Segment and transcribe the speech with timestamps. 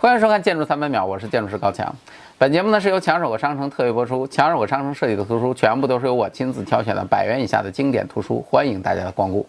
[0.00, 1.94] 欢迎收看《建筑三百秒》，我是建筑师高强。
[2.38, 9.46] 本节目呢是由强手和商城特约播出，强手和商城设计的图书全部都是由我亲自挑选的百元以下的经典图书，欢迎大家的光顾。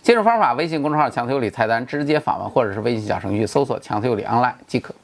[0.00, 4.94] 进入方法：微信公众号“强词有理”菜单直接访问，或者是微信小程序搜索“强词有理 online” 即可。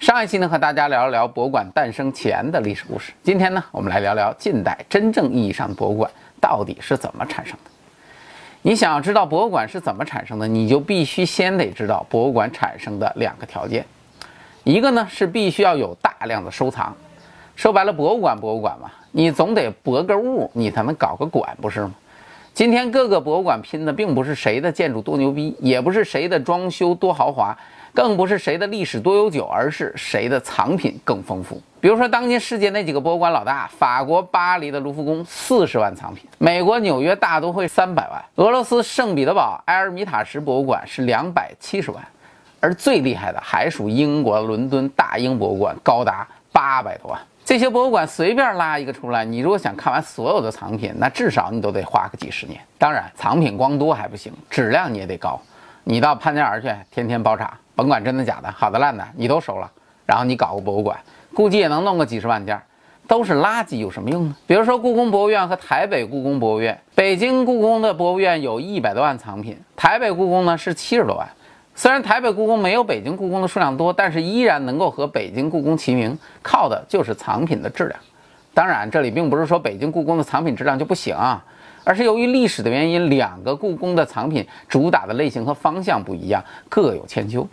[0.00, 7.70] 上一期呢和大家聊一聊博物馆诞生前的历史故事，今天呢我们来聊聊近代真正意义上的博物馆到底是怎么产生的。
[8.62, 13.86] 你想要知道博物馆是怎么产生的，你就必须先得知道博物馆产生的两个条件。
[14.64, 16.94] 一个呢是必须要有大量的收藏，
[17.56, 21.92] 说白了，博物馆博物馆嘛，你总得博个物，你才能搞个馆，不是吗？
[22.52, 27.56] 今天各个博物馆拼的并不是谁的建筑多牛逼，也不是谁的装修多豪华，
[27.94, 31.62] 更不是谁的历史多悠久，而是谁的藏品更丰富。
[31.80, 42.04] 比如说，当今世界那几个博物馆老大，法国巴黎的卢浮宫四十万藏品，美国纽约大都会三百万，俄罗斯圣彼得堡埃尔米塔什博物馆是两百七十万。
[42.60, 47.18] 而最厉害的还属英国伦敦大英博物馆，高达八百多万。
[47.42, 52.60] 这些博物馆随便拉一个出来，你如果想看完所有的藏品，那至少你都得花个几十年。
[52.78, 55.40] 当然，藏品光多还不行，质量你也得高。
[55.82, 59.68] 你到潘家园去，天天包场，甭管真的假的，好的烂的你都收了。
[60.06, 60.96] 然后你搞个博物馆，
[61.34, 62.60] 估计也能弄个几十万件，
[63.08, 64.36] 都是垃圾，有什么用呢？
[64.46, 71.26] 比如说故宫博物院和台北故宫博物院，北京故宫的博物院有一百多万藏品，台北故宫呢是七十多万。
[71.80, 77.98] 虽然台北故宫没有北京故宫的数量多，但是依然能够和北京故宫齐名，靠的就是藏品的质量。
[78.52, 81.42] 当然，这里并不是说北京故宫的藏品质量就不行啊，
[81.82, 87.48] 而是由于历史的原因，两个故宫的藏品主打的类型和方向不一样，各有千秋。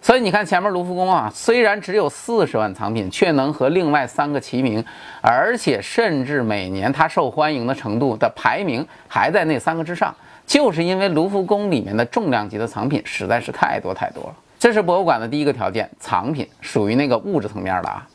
[0.00, 4.82] 所以你看前面卢浮宫啊，虽然只有四十万藏品，却能和另外三个齐名，
[5.20, 10.14] 而且甚至每年它受欢迎的程度的排名还在那三个之上。
[10.48, 18.08] 就是因为卢浮宫里面的重量级的藏品实在是太多太多了，这是博物馆的第一个条件，藏品属于那个物质层面的啊。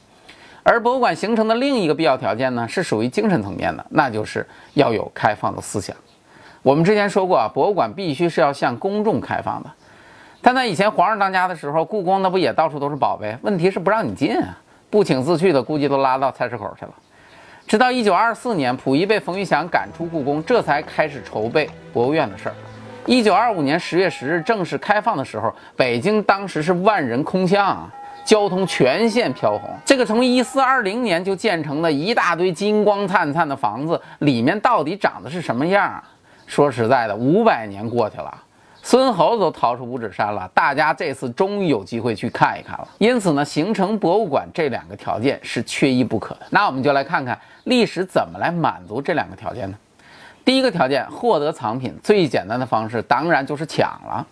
[0.63, 4.43] 而博物馆形成的另一个必要条件呢，是属于精神层面的，那就是
[4.73, 5.95] 要有开放的思想。
[6.63, 9.69] 我们之前说过啊，博物馆必须是要向公众开放的。
[10.41, 13.37] 但在以前皇上当家的时候，故宫那不也到处都是宝贝？
[13.43, 14.57] 问题是不让你进啊，
[14.89, 16.93] 不请自去的估计都拉到菜市口去了。
[17.73, 22.53] 直到一九二四年，溥仪被冯玉祥赶出故宫，这才开始筹备博物院的事儿。
[23.07, 27.91] 一九二五年十月十日正式开放的时候，北京当时是万人空巷啊，
[28.23, 29.67] 交通全线飘红。
[29.83, 35.99] 这个从一四二零年就建成的一大堆金光灿灿的房子，里面到底长得是什么样？
[36.45, 38.42] 说实在的，五百年过去了。
[38.85, 42.87] 孙猴子都逃出五指山了，大家这次终于有机会去看一看了。
[42.97, 46.41] 因此呢，形成博物馆这两个条件是缺一不可的。
[46.49, 49.77] 那我们就来看看历史怎么来满足这两个条件呢？
[50.43, 54.27] 第一个条件，获得藏品最简单的方式当然就是抢了。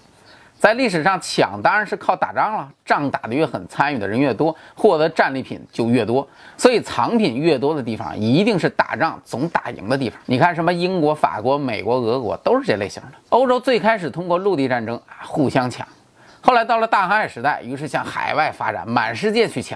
[0.62, 6.26] 在历史上抢当然是靠打仗了，仗打得越狠，参与的人越多，获得战利品就越多。
[6.56, 10.22] 所以藏品越多的地方，一定是打仗总打赢的地方。
[10.28, 13.10] 你看什么英国、法国、美国、俄国都是这类型的。
[13.30, 15.88] 欧洲最开始通过陆地战争啊互相抢，
[16.42, 19.76] 后来到了大航海时代，于是向海外发展，满世界去抢。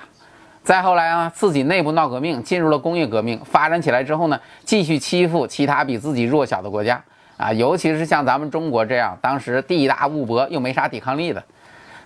[0.64, 7.04] 再后来啊，自己内部闹革命，进入了工业革命，发展起来之后呢，继续欺负其他比自己弱小的国家。
[7.38, 11.44] 啊，尤其是像咱们中国这样，当时地大物博又没啥抵抗力的。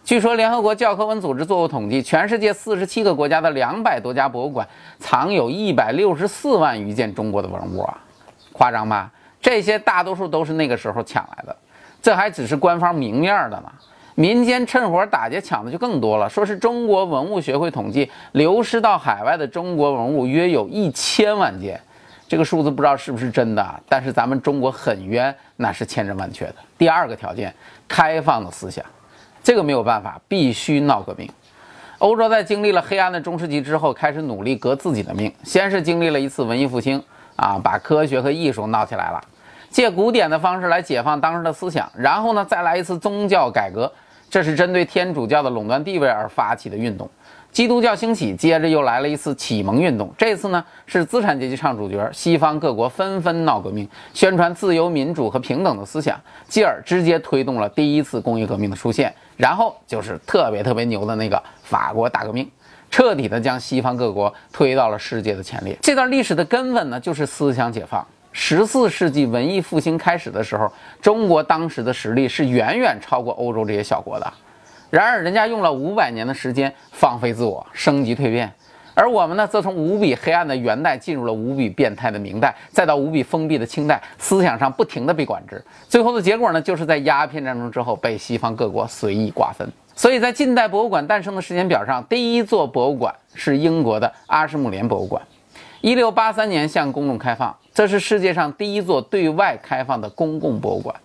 [0.03, 4.67] 据说联合国教科文组织做过统计，全世界四十七个国家的两百多家博物馆
[4.97, 7.97] 藏有一百六十四万余件中国的文物啊，
[8.53, 9.11] 夸张吧？
[9.41, 11.55] 这些大多数都是那个时候抢来的，
[12.01, 13.71] 这还只是官方明面的呢，
[14.15, 16.27] 民间趁火打劫抢的就更多了。
[16.27, 21.79] 说是中国文物学会统计，流失到海外的中国文物约有一千万件。
[22.29, 26.55] 这个数字不知道是不是真的，但是咱们中国很冤，那是千真万确的。
[26.77, 27.51] 第二个条件，
[27.87, 28.85] 开放的思想，
[29.43, 31.27] 这个没有办法，必须闹革命。
[31.97, 35.33] 欧洲在经历了黑暗的中世纪之后，开始努力革自己的命。
[35.43, 37.03] 先是经历了一次文艺复兴，
[37.35, 39.19] 啊，把科学和艺术闹起来了，
[39.71, 41.91] 借古典的方式来解放当时的思想。
[41.97, 43.91] 然后呢，再来一次宗教改革，
[44.29, 47.09] 这是针对天主教的垄断地位而发起的运动。
[47.59, 50.09] 基督教兴起，接着又来了一次启蒙运动。
[50.17, 56.17] 这次呢，是资产阶级唱主角，西方各国纷纷闹革命，宣传自由、民主和平等的思想，
[56.47, 59.13] 继而直接推动了第一次工业革命的出现。
[59.35, 62.49] 然后就是特别特别牛的那个法国大革命，
[62.89, 65.77] 彻底的将西方各国推到了世界的前列。
[65.81, 68.01] 这段历史的根本呢，就是思想解放。
[68.31, 70.71] 十四世纪文艺复兴开始的时候，
[71.01, 74.33] 中国当时的实力是远远超过欧洲这些小国的。
[74.89, 78.51] 然而，人家用了五百年的时间放飞自我、升级蜕变，
[78.95, 85.63] 而我们呢，则从无比黑暗的元代进入了无比变态的明代，再到无比封闭的清代，思想上不停地被管制。
[85.87, 89.71] 最后的结果呢，就是在鸦片战争之后被西方各国随意瓜分。
[89.95, 95.21] 所以在近代博物馆诞生的时间表上，第一座博物馆是英国的阿什姆联博物馆，
[95.81, 100.95] 一六八三年向公众开放，这是世界上第一座对外开放的公共博物馆。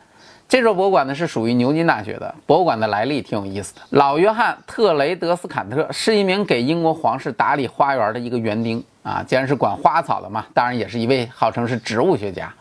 [0.48, 2.34] 这座博物馆呢是属于牛津大学的。
[2.46, 3.80] 博物馆的来历挺有意思的。
[3.90, 12.52] 老约翰·特雷德斯坎特是一名给英国皇室打理花园的一个园丁啊，既然是管花草的嘛，当然也是一位号称是植物学家。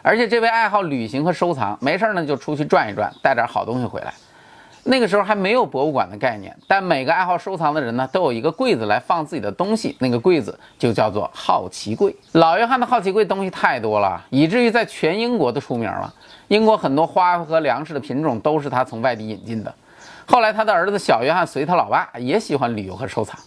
[0.00, 4.14] 而且这位爱好旅行和收藏，没事呢就出去转一转，带点好东西回来。
[4.84, 12.14] 那个时候还没有博物馆的概念，但每个爱好收藏的人呢都有一个柜子来放自己的东西，那个柜子就叫做好奇柜。
[12.32, 16.12] 老约翰的好奇柜东西太多了，以至于在全英国都出名了。
[16.48, 19.72] 英国很多花和粮食的品种都是他从外地引进的。
[20.26, 23.38] 后来他的儿子小约翰随他老爸也喜欢旅游和收藏。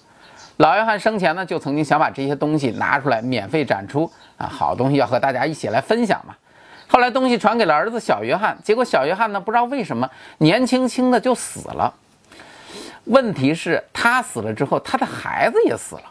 [0.57, 6.33] 老约翰生前呢就曾经想把这些东西拿出来免费展出啊，好东西要和大家一起来分享嘛。
[6.87, 11.93] 后来东西传给了儿子小约翰，结果小约翰呢不知道为什么年轻轻的就死了。
[13.05, 16.03] 问题是，他死了之后，他的孩子也死了，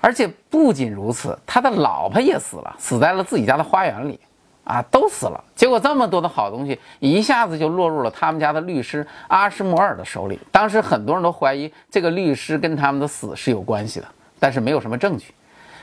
[0.00, 4.20] 而且不仅如此，他的老婆也死了，死在了自己家的花园里，
[4.64, 5.42] 啊，都死了。
[5.54, 10.38] 结果这么多的好东西一下子就落入了他们家的律师阿什摩尔的手里。
[10.50, 14.06] 当时很多人都怀疑这个律师跟他们的死是有关系的，
[14.38, 15.32] 但是没有什么证据。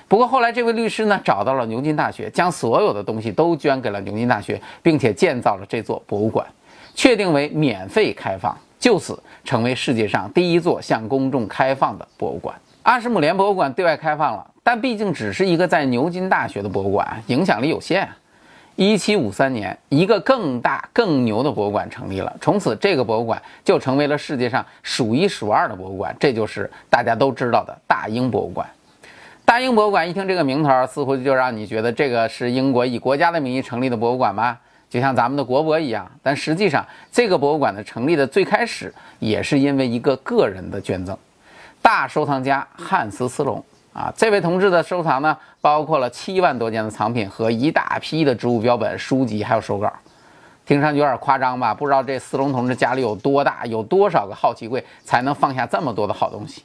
[0.09, 6.44] 不过后来，这位律师呢找到了牛津大学，将所有的东西都捐给了牛津大学，并且建造了这座博物馆，
[6.95, 12.56] 确定为免费开放，就此成为世界上第一座向公众开放的博物馆。
[12.81, 18.09] 阿什姆联博物馆对外开放了，但毕竟只是一个在牛津大学的博物馆，影响力有限。
[18.75, 28.67] 一七五三年，一个更大更牛的博物馆成立了，从此这个博物馆就成为了世界上数一数二的博物馆，这就是大家都知道的大英博物馆。
[29.50, 34.56] 大英博物馆一听这个名头，似乎就让你觉得这个是英国以国家的名义成立的博物馆吧，
[34.88, 36.07] 就像咱们的国博一样。
[36.22, 41.18] 但实际上，这个博物馆的成立的最开始也是因为一个个人的捐赠。
[41.81, 49.92] 大收藏家汉斯·斯隆啊，这位同志的收藏呢，包括了七万多件的藏品和一大批的植物标本、书籍还有手稿。
[50.63, 51.74] 听上去有点夸张吧？
[51.74, 56.62] 不知道这斯隆同志家里有多大，有多少个好奇柜才能放下这么多的好东西。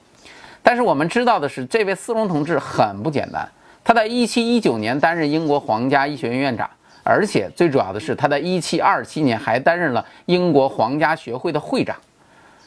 [0.65, 3.47] 但是我们知道的是，这位斯隆同志很不简单。
[3.85, 6.69] 他在1719年担任英国皇家医学院院长，
[7.03, 11.95] 而且最主要的是，他在1727年还担任了英国皇家学会的会长。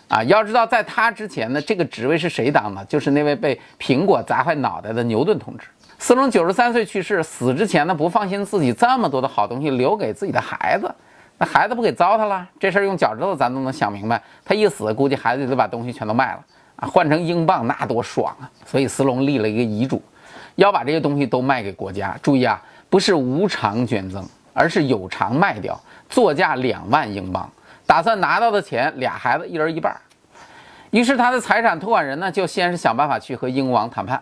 [0.10, 2.86] 啊，要知道，在他之前呢，这个职位是谁当的？
[2.86, 5.66] 就是那位被苹果砸坏脑袋的牛顿同志。
[5.98, 10.90] 斯隆九十三岁去世，死之前呢，不放心自己这么多的好东西留给自己的孩子，
[11.40, 12.48] 那孩子不给糟蹋了？
[12.60, 14.22] 这事儿用脚趾头咱都能想明白。
[14.46, 16.40] 他一死，估计孩子就得把东西全都卖了。
[16.77, 18.50] 啊，换成英镑那多爽啊！
[18.65, 20.01] 所以斯隆立了一个遗嘱，
[20.56, 22.15] 要把这些东西都卖给国家。
[22.21, 27.50] 注意啊，不是无偿捐赠，而是有偿卖掉，作价两万英镑，
[27.85, 29.95] 打算拿到的钱俩孩子一人一半。
[30.91, 34.21] 于是他的财产托管人呢，就先是想办法去和英王谈判，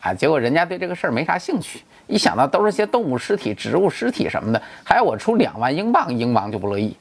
[0.00, 6.96] 啊，结果人家对这个事儿没啥兴趣，一想到都是些动物尸体、植物尸体什么的，还要我出两万英镑，英王就不乐意。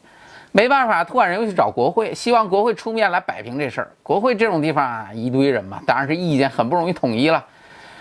[0.55, 3.91] 没办法，托管人又去找国会，希望国会出面来摆平这事儿。
[4.01, 7.43] 国会这种地方啊，一堆人嘛，当然是意见很不容易统一了。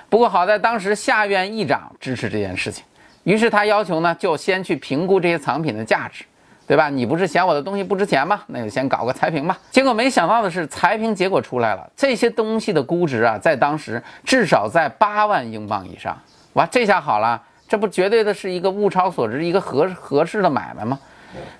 [0.08, 2.84] 不过好在当时下院议长支持这件事情，
[3.24, 6.25] 于是他要求呢，就先去评估这些藏品的价值，
[6.64, 6.88] 对吧？
[6.88, 8.40] 你不是嫌我的东西不值钱吗？
[8.46, 9.58] 那就先搞个裁评吧。
[9.73, 16.16] 结果没想到的是，裁评结果出来了，这些东西的估值啊，在当时至少在八万英镑以上。
[16.52, 20.96] 哇，这下好了，这不绝对的是一个物超所值、一个合合适的买卖吗？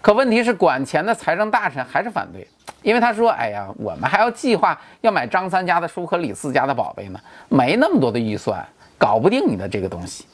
[0.01, 2.47] 可问题是，管钱的财政大臣还是反对，
[2.83, 8.65] 因为他说：“哎呀，我们还要计划要买张三家的书和李四家的宝贝呢，没那么多的预算，
[8.99, 10.27] 搞不定你的这个东西。”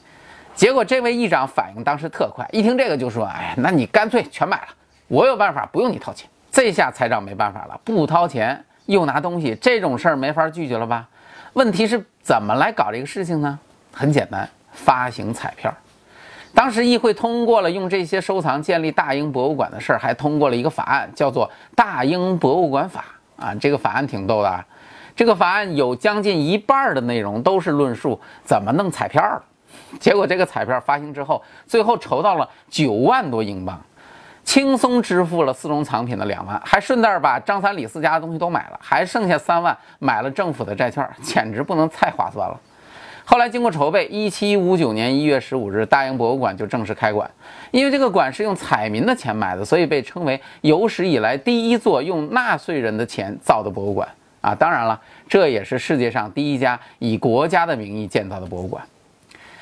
[0.53, 4.67] 结果这位议长反应当时特快，一听这个就说：“哎，那你干脆全买了，
[5.07, 11.07] 我有办法，不用你掏钱。”这下财长没办法了，不掏钱又拿东西，这种事儿没法拒绝了吧？
[11.53, 13.57] 问题是怎么来搞这个事情呢？
[13.93, 15.73] 很简单，发行彩票。
[16.53, 23.05] 当时议会通过了用这些收藏建立大英博物馆的事儿，还通过了一个法案，叫做《大英博物馆法》
[23.43, 23.55] 啊。
[23.55, 24.63] 这个法案挺逗的啊，
[25.15, 29.41] 这个法案有将近一半的内容都是论述怎么弄彩票的。
[29.99, 33.79] 结果这个彩票发行之后，最后筹到了九万多英镑，
[34.43, 42.59] 轻松支付了四种藏品的两万，还顺带把张三李四家的东西都买了，还剩下三万买了政府的债券，简直不能太划算了。
[43.23, 47.29] 后来经过筹备，一七五九年一月十五日，大英博物馆就正式开馆。
[47.71, 54.07] 因为这个馆是用彩民的钱买的，所以被称为有史以来第一座用纳税人的钱造的博物馆
[54.41, 54.53] 啊！
[54.53, 54.99] 当然了，
[55.29, 58.83] 这也是世界上第一家以国家的名义建造的博物馆。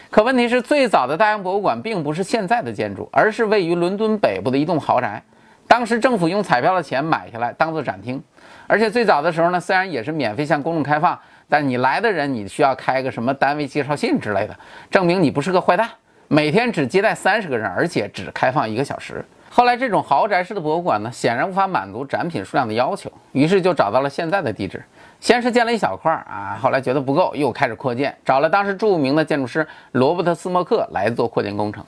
[0.10, 5.22] 可问题是，最早的大英博物馆并不是现在的建筑，而是位于伦敦北部的一栋豪宅。
[5.68, 8.20] 当时政府用彩票的钱买下来当做展厅，
[8.66, 14.56] 而且最早的时候呢，虽然也是免费向公众开放，但你来的人你需要开个什么单位介绍信之类的，
[14.90, 15.90] 证明你不是个坏蛋。
[16.28, 19.26] 每天只接待三十个人，而且只开放一个小时。
[19.50, 24.80] 后来这种豪宅式的博物馆呢，显然无法满足展品数量的要求，于是就找到了现在的地址。
[25.20, 31.84] 先是建了一小块儿啊，后来觉得不够，又开始扩建，找了当时著名的建筑师罗伯特斯莫克来做扩建工程。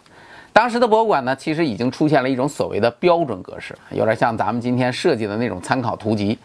[0.51, 6.37] 当时的博物馆呢，其实已经出现了一种所谓的标准格式，有点像咱们今天设计的那种参考图集，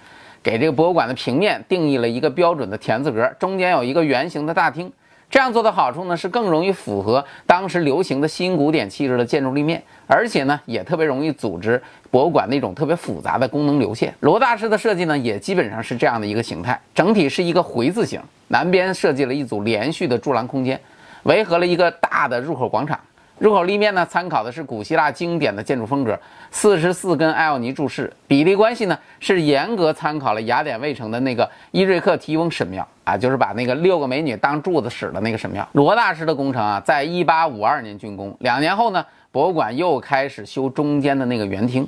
[0.47, 4.93] 给这个博物馆的平面定义了一个标准的田字格，中间有一个圆形的大厅。
[5.29, 14.15] 这样做的好处呢，是更容易符合当时流行的新古典气质的建筑立面，而且呢，也特别容易组织博物馆那种特别复杂的功能流线。
[14.21, 20.81] 罗大师的设计呢，也基本上是这样的一个形态，整体是一个回字形，南边设计了一组连续的柱廊空间，
[21.25, 22.97] 围合了一个大的入口广场。
[23.39, 26.19] 入口立面呢，参考的是古希腊经典的建筑风格，
[26.51, 35.69] 四十四根艾奥尼柱式，比例关系呢是严格参考了雅典卫城的那个伊瑞克提翁神庙啊，就是把那个六个美女当柱子使的那个神庙。
[35.73, 41.87] 罗大师的工程啊，在一八五二年竣工，两年后呢，博物馆又开始修中间的那个圆厅。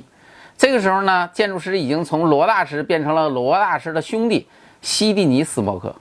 [0.55, 4.47] 这个时候呢，建筑师已经从罗大师变成了罗大师的兄弟
[4.81, 5.95] 西蒂尼斯伯克，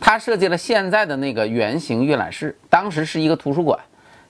[0.00, 3.78] 他设计了现在的那个圆形阅览室，当时是一个图书馆。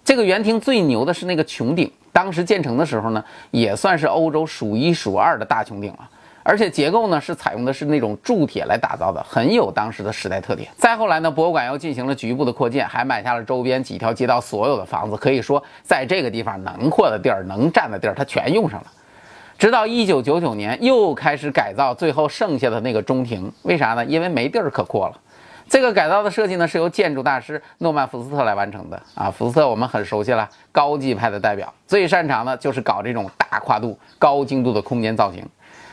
[0.04, 6.10] 这个圆厅最牛的是那个穹顶，当时建成的时候呢，也算是欧洲数一数二的大穹顶了。
[6.46, 10.68] 而且结构呢是采用的是那种铸铁来打造的，很有当时的时代特点。
[10.76, 18.86] 再后来呢，博物馆又进行了局部的扩建，还买下了周边几条街道所有的房子，可以说在这个地方能扩的地儿、能占的地儿，它全用上了。
[19.56, 24.04] 直到一九九九年又开始改造，最后剩下的那个中庭，为啥呢？
[24.04, 25.18] 因为没地儿可扩了。
[25.68, 29.30] 这个改造的设计呢，是由建筑大师诺曼福斯特来完成的啊。
[29.30, 35.44] 福斯特我们很熟悉了，高技派的代表，最擅长的就是搞这种大跨度、高精度的空间造型。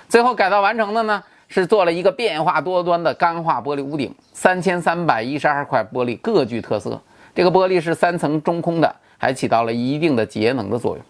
[0.08, 7.02] 最后改造完成的呢，是做了一个变化多端的钢化玻璃屋顶，三千三百一十二块玻璃各具特色。
[7.34, 11.06] 这个玻璃是三层中空的，还起到了一定的节能的作用。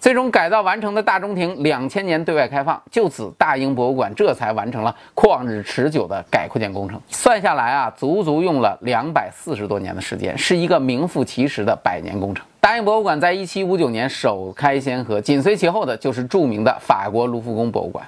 [0.00, 6.98] 最终改造完成的大中庭，两千年对外开放，就此大英博物馆这才完成了旷日持久的改扩建工程。
[7.10, 12.42] 算下来啊，足足用了两百四十多年的时间，是一个名副其实的百年工程。
[12.60, 18.02] 大英博物馆在一七五九年首开先河，紧随其后的就是著名的法国卢浮宫博物馆。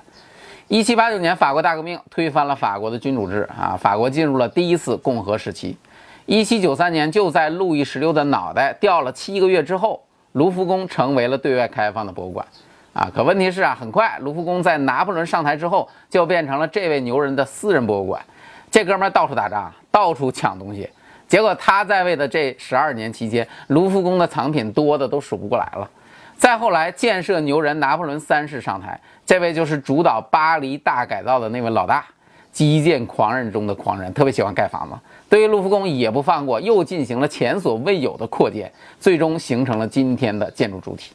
[0.68, 5.76] 一七八九年，法国大革命推翻了法国的君主制啊，法国进入了第一次共和时期。
[6.24, 10.02] 一七九三年，就在路易十六的脑袋掉了七个月之后。
[10.32, 12.46] 卢浮宫成为了对外开放的博物馆，
[12.92, 18.22] 啊，可问题是啊，很快卢浮宫在拿破仑上台之后，就变成了这位牛人的私人博物馆。
[18.70, 20.88] 这哥们儿到处打仗，到处抢东西，
[21.28, 25.88] 结果他在位的这十二年期间，卢浮宫的藏品多的都数不过来了。
[26.34, 32.04] 再后来，建设牛人拿破仑三世上台，这位就是主导巴黎大改造的那位老大。
[32.50, 34.94] 基建狂人中的狂人，特别喜欢盖房子。
[35.32, 38.70] 对于卢浮宫也不放过，又进行了前所未有的扩建，
[39.00, 41.10] 最终形成了今天的建筑主体。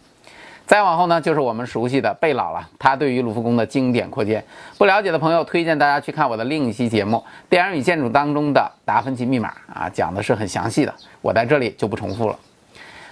[0.65, 2.67] 再往后呢，就是我们熟悉的贝老了。
[2.79, 4.43] 他对于卢浮宫的经典扩建，
[4.75, 12.35] 不了解的朋友，推荐大家去看我的另一期节目《电影与建筑》当中的达芬奇密码啊，讲的是很详细的，我在这里就不重复了。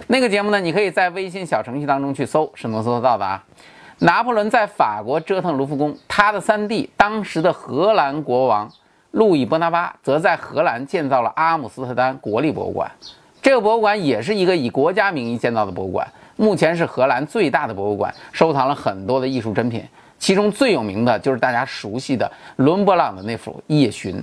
[0.08, 3.44] 那个节目呢，你可以在微信小程序当中去搜，是能搜得到的啊。
[4.00, 8.68] 拿破仑在法国折腾卢浮宫，他的三弟当时的荷兰国王
[9.16, 12.90] 路易波拿巴则在荷兰建造了阿姆斯特丹国立博物馆。
[13.40, 16.06] 这个博物馆也是一个以国家名义建造的博物馆，
[16.36, 19.82] 目前是荷兰最大的博物馆，收藏了很多的艺术珍品，
[20.18, 24.14] 其中最有名的就是大家熟悉的伦勃朗的那幅《夜巡》。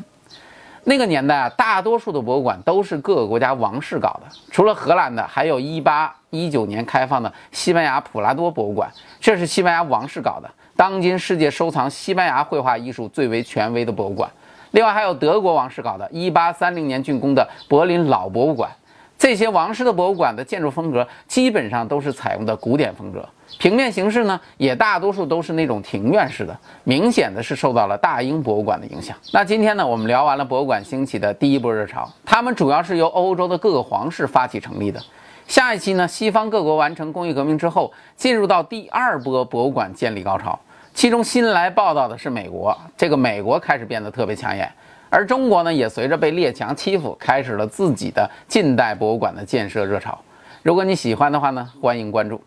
[0.84, 8.88] 那个年代啊，大多数的博物馆都是各个国家王室搞的，除了荷兰的，还有一八一九年开放的西班牙普拉多博物馆，
[9.20, 14.30] 这是西班牙王室搞的，当今世界收藏西班牙绘画艺术最为权威的博物馆。
[14.74, 18.72] 另外还有德国王室搞的，一八三零年竣工的柏林老博物馆。
[19.20, 23.24] 这些王室的博物馆的建筑风格基本上都是采用的古典风格，
[23.60, 29.16] 平面形式呢也大多数都是那种庭院式的，明显的是受到了大英博物馆的影响。
[29.32, 35.00] 那今天呢，我们聊完了博物馆兴起的第一波热潮，他们主要是由欧洲的各个皇室发起成立的。
[35.48, 40.60] 下一期呢，西方各国完成工业革命之后，进入到第二波博物馆建立高潮，
[40.94, 44.72] 其中新来报道的是美国，这个美国开始变得特别抢眼。
[45.10, 50.18] 而中国呢，也随着被列强欺负，开始了自己的近代博物馆的建设热潮。
[50.62, 52.42] 如果你喜欢的话呢，欢迎关注。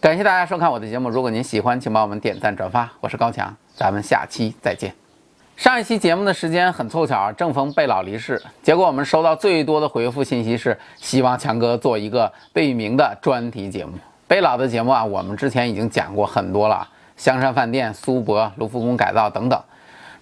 [0.00, 1.08] 感谢大家收看我的节目。
[1.08, 2.88] 如果您喜欢，请帮我们点赞转发。
[3.00, 4.94] 我是高强，咱们下期再见。
[5.56, 13.92] 上一期节目的时间很凑巧，正逢贝老离世，结果我们收到最多的回复信息是希望强哥做一个贝聿铭的专题节目。
[14.28, 16.86] 贝老的节目啊，我们之前已经讲过很多了。
[17.16, 19.60] 香山饭店、苏博、卢浮宫改造等等。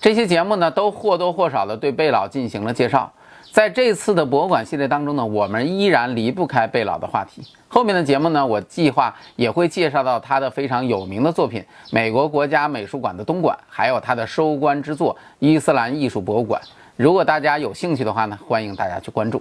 [0.00, 3.12] 这些节目呢，都或多或少的对贝老进行了介绍。
[3.52, 7.46] 在这次的博物馆系列当中呢，我们依然离不开贝老的话题。
[7.68, 16.60] 后面的节目呢，我计划也会介绍到他的非常有名的作品——美国国家美术馆的东馆，还有他的收官之作——伊斯兰艺术博物馆。
[16.96, 19.40] 如果大家有兴趣的话呢，欢迎大家去关注。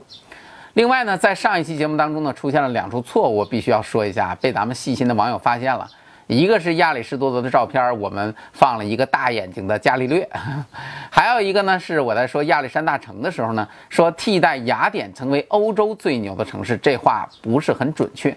[0.73, 5.89] 另外呢，在上一期节目当中呢，出现了两处错误，我必须要说一下，被咱们细心的网友发现了。
[6.31, 10.23] 一个是亚里士多德的照片，我们放了一个大眼睛的伽利略；
[11.11, 18.33] 还有一个呢，是我在说亚历山大城的时候呢，说替代雅典成为欧洲最牛的城市，这话不是很准确。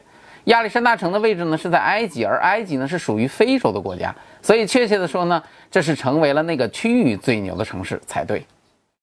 [0.46, 8.44] 亚历山大城的位置呢是在埃及，而埃及呢是属于非洲的国家，所以确切的说呢，这是成为了那个区域最牛的城市才对。